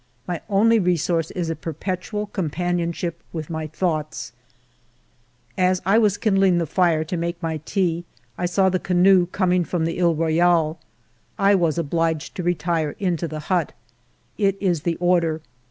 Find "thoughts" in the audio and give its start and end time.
3.67-4.33